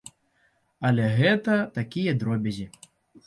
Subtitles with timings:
[0.89, 2.65] Але гэта такія дробязі.